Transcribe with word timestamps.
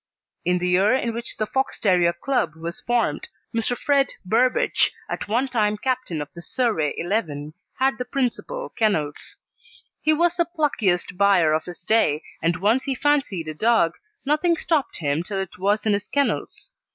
In 0.43 0.57
the 0.57 0.69
year 0.69 0.95
in 0.95 1.13
which 1.13 1.37
the 1.37 1.45
Fox 1.45 1.77
terrier 1.79 2.11
Club 2.11 2.55
was 2.55 2.81
formed, 2.81 3.29
Mr. 3.55 3.77
Fred 3.77 4.13
Burbidge, 4.27 4.91
at 5.07 5.27
one 5.27 5.47
time 5.47 5.77
captain 5.77 6.23
of 6.23 6.33
the 6.33 6.41
Surrey 6.41 6.95
Eleven, 6.97 7.53
had 7.77 7.99
the 7.99 8.05
principal 8.05 8.69
kennels. 8.71 9.37
He 10.01 10.11
was 10.13 10.37
the 10.37 10.45
pluckiest 10.57 11.17
buyer 11.17 11.53
of 11.53 11.65
his 11.65 11.81
day, 11.83 12.23
and 12.41 12.55
once 12.57 12.85
he 12.85 12.95
fancied 12.95 13.47
a 13.47 13.53
dog 13.53 13.93
nothing 14.25 14.57
stopped 14.57 14.95
him 14.97 15.21
till 15.21 15.37
it 15.39 15.59
was 15.59 15.85
in 15.85 15.93
his 15.93 16.07
kennels. 16.07 16.71